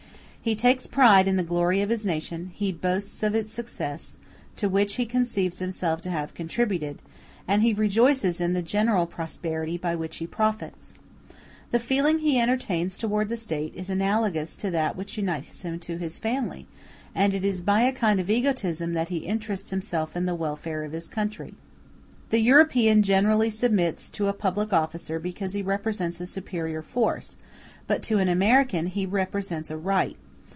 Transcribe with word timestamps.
He 0.43 0.55
takes 0.55 0.87
pride 0.87 1.27
in 1.27 1.35
the 1.35 1.43
glory 1.43 1.83
of 1.83 1.91
his 1.91 2.03
nation; 2.03 2.49
he 2.55 2.71
boasts 2.71 3.21
of 3.21 3.35
its 3.35 3.51
success, 3.53 4.17
to 4.55 4.67
which 4.67 4.95
he 4.95 5.05
conceives 5.05 5.59
himself 5.59 6.01
to 6.01 6.09
have 6.09 6.33
contributed, 6.33 6.99
and 7.47 7.61
he 7.61 7.75
rejoices 7.75 8.41
in 8.41 8.53
the 8.53 8.63
general 8.63 9.05
prosperity 9.05 9.77
by 9.77 9.93
which 9.95 10.17
he 10.17 10.25
profits. 10.25 10.95
The 11.69 11.77
feeling 11.77 12.17
he 12.17 12.39
entertains 12.39 12.97
towards 12.97 13.29
the 13.29 13.37
State 13.37 13.75
is 13.75 13.87
analogous 13.91 14.55
to 14.55 14.71
that 14.71 14.95
which 14.95 15.15
unites 15.15 15.61
him 15.61 15.77
to 15.81 15.97
his 15.99 16.17
family, 16.17 16.65
and 17.13 17.35
it 17.35 17.45
is 17.45 17.61
by 17.61 17.81
a 17.81 17.91
kind 17.93 18.19
of 18.19 18.27
egotism 18.31 18.93
that 18.93 19.09
he 19.09 19.17
interests 19.17 19.69
himself 19.69 20.17
in 20.17 20.25
the 20.25 20.33
welfare 20.33 20.83
of 20.83 20.91
his 20.93 21.07
country. 21.07 21.53
The 22.31 22.39
European 22.39 23.03
generally 23.03 23.51
submits 23.51 24.09
to 24.09 24.27
a 24.27 24.33
public 24.33 24.73
officer 24.73 25.19
because 25.19 25.53
he 25.53 25.61
represents 25.61 26.19
a 26.19 26.25
superior 26.25 26.81
force; 26.81 27.37
but 27.85 28.01
to 28.01 28.17
an 28.17 28.27
American 28.27 28.87
he 28.87 29.05
represents 29.05 29.69
a 29.69 29.77
right. 29.77 30.17